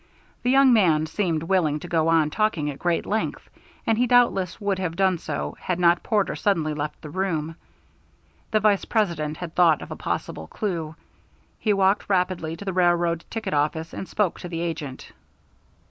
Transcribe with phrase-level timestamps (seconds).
[0.41, 3.47] The young man seemed willing to go on talking at great length,
[3.85, 7.55] and he doubtless would have done so had not Porter suddenly left the room.
[8.49, 10.95] The Vice President had thought of a possible clew.
[11.59, 15.11] He walked rapidly to the railroad ticket office and spoke to the agent.